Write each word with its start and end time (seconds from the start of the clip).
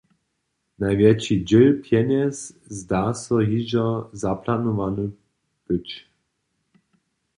Najwjetši 0.81 1.35
dźěl 1.47 1.67
pjenjez 1.83 2.37
zda 2.77 3.03
so 3.23 3.37
hižo 3.49 3.87
zaplanowany 4.21 5.05
być. 5.67 5.87